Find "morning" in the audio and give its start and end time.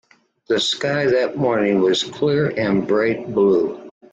1.37-1.79